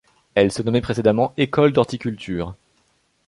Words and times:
Elle 0.33 0.51
se 0.51 0.63
nommait 0.63 0.81
précédemment 0.81 1.31
Ecole 1.37 1.73
d'horticulture. 1.73 2.55